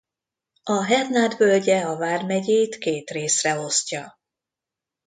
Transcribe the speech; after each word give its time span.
A 0.63 0.83
Hernád 0.83 1.37
völgye 1.37 1.81
a 1.85 1.95
vármegyét 1.97 2.77
két 2.77 3.09
részre 3.09 3.57
osztja. 3.59 4.19